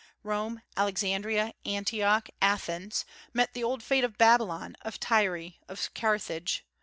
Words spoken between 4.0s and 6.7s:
of Babylon, of Tyre, of Carthage.